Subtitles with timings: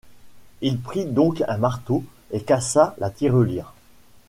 [0.61, 3.71] Il prit donc un marteau et cassa la tirelire.